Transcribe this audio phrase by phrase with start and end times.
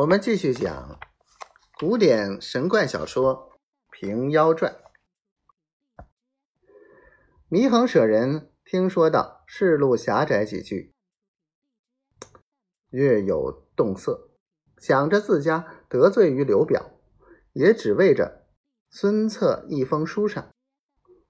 [0.00, 0.98] 我们继续讲
[1.78, 3.50] 古典神怪小说
[3.90, 4.80] 《平妖传》。
[7.50, 10.94] 祢衡舍人听说到世路狭窄几句，
[12.88, 14.30] 略有动色，
[14.78, 16.98] 想着自家得罪于刘表，
[17.52, 18.46] 也只为着
[18.88, 20.48] 孙策一封书上。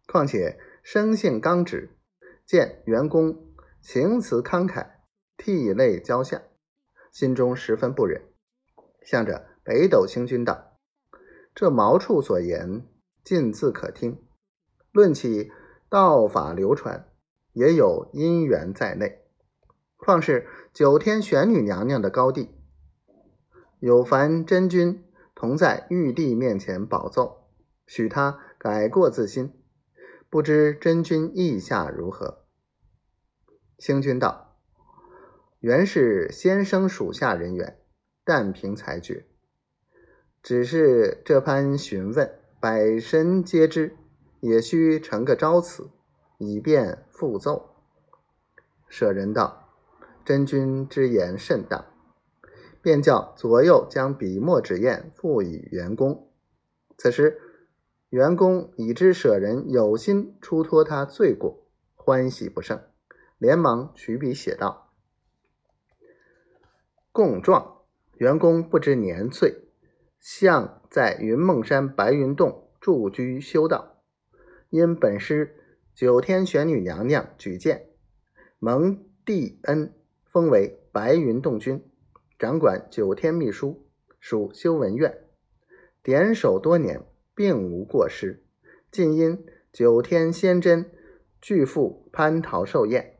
[0.07, 1.98] 况且生性刚直，
[2.46, 4.91] 见袁公情辞慷慨，
[5.37, 6.45] 涕泪交下，
[7.11, 8.30] 心中十分不忍。
[9.11, 10.78] 向着北斗星君道
[11.52, 12.87] ：“这毛处所言，
[13.24, 14.23] 尽自可听。
[14.92, 15.50] 论起
[15.88, 17.09] 道法流传，
[17.52, 19.24] 也有因缘在内。
[19.96, 22.55] 况是九天玄女娘娘的高地，
[23.80, 27.48] 有凡真君同在玉帝面前保奏，
[27.88, 29.52] 许他改过自新。
[30.28, 32.45] 不知真君意下如何？”
[33.77, 34.56] 星君道
[35.58, 37.77] ：“原是先生属下人员。”
[38.23, 39.24] 但凭裁决，
[40.42, 43.97] 只是这番询问，百神皆知，
[44.41, 45.91] 也需成个招词，
[46.39, 47.75] 以便复奏。
[48.89, 49.69] 舍人道
[50.25, 51.86] ：“真君之言甚当，
[52.83, 56.31] 便叫左右将笔墨纸砚付与员工。
[56.98, 57.41] 此时，
[58.11, 62.81] 员工已知舍人有心出脱他罪过，欢喜不胜，
[63.39, 64.92] 连忙取笔写道
[67.11, 67.78] ：“供状。”
[68.20, 69.62] 员工不知年岁，
[70.20, 74.02] 向在云梦山白云洞住居修道。
[74.68, 75.56] 因本师
[75.94, 77.86] 九天玄女娘娘举荐，
[78.58, 79.94] 蒙帝恩
[80.26, 81.82] 封为白云洞君，
[82.38, 83.88] 掌管九天秘书，
[84.20, 85.24] 属修文院，
[86.02, 87.02] 点首多年，
[87.34, 88.44] 并无过失。
[88.92, 90.92] 近因九天仙真
[91.41, 93.16] 拒赴蟠桃寿宴，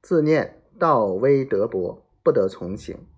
[0.00, 3.08] 自念道威德薄，不得从行。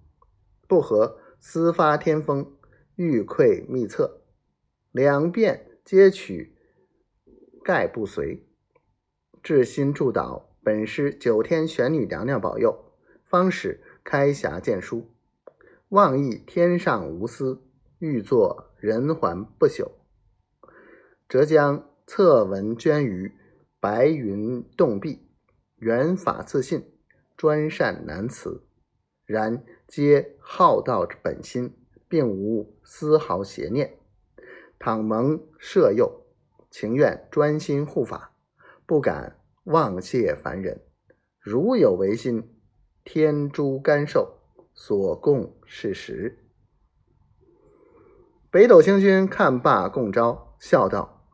[0.75, 2.53] 不合私发天风，
[2.97, 4.22] 欲窥秘策，
[4.91, 6.56] 两遍皆取，
[7.62, 8.44] 盖不随。
[9.41, 15.12] 至心祝祷本师九天玄女娘娘保佑，方使开匣见书。
[15.91, 17.62] 望意天上无私，
[18.00, 19.93] 欲作人寰不朽。
[21.28, 23.32] 则将策文捐于
[23.78, 25.25] 白云洞壁，
[25.76, 26.84] 缘法自信，
[27.37, 28.65] 专善难辞。
[29.25, 29.65] 然。
[29.87, 31.77] 皆好道之本心，
[32.09, 33.99] 并无丝毫邪念。
[34.79, 36.25] 倘蒙摄佑，
[36.69, 38.33] 情愿专心护法，
[38.87, 40.81] 不敢妄谢凡人。
[41.39, 42.59] 如有违心，
[43.05, 44.41] 天诛甘受，
[44.73, 46.39] 所供是实。
[48.51, 51.25] 北斗星君看罢供招，笑道：“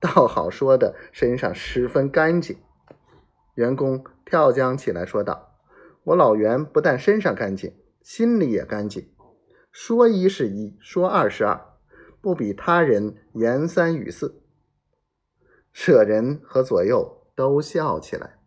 [0.00, 2.56] 倒好说的，身上十分干净。”
[3.54, 5.47] 员工跳将起来说道
[6.08, 9.06] ：“我老袁不但身上干净。”心里也干净，
[9.70, 11.60] 说一是一，说二是二，
[12.22, 14.40] 不比他人言三语四。
[15.72, 18.37] 舍人和左右都笑起来。